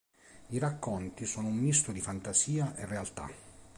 [0.49, 3.31] I racconti sono un misto di fantasia e realtà.